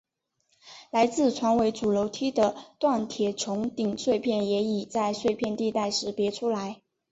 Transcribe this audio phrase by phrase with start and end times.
[0.89, 6.81] 来自船尾主楼梯的锻铁穹顶碎片也已在碎片地带识别出来。